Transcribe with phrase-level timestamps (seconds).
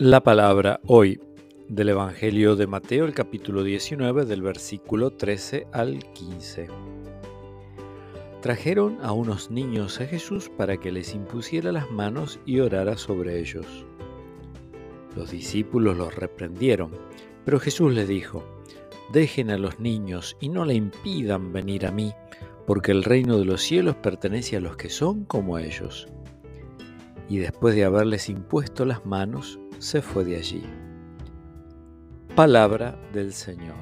[0.00, 1.20] La palabra hoy
[1.68, 6.68] del Evangelio de Mateo, el capítulo 19, del versículo 13 al 15.
[8.40, 13.40] Trajeron a unos niños a Jesús para que les impusiera las manos y orara sobre
[13.40, 13.66] ellos.
[15.16, 16.92] Los discípulos los reprendieron,
[17.44, 18.44] pero Jesús les dijo,
[19.12, 22.12] Dejen a los niños y no le impidan venir a mí,
[22.68, 26.06] porque el reino de los cielos pertenece a los que son como ellos.
[27.28, 30.64] Y después de haberles impuesto las manos, se fue de allí.
[32.34, 33.74] Palabra del Señor.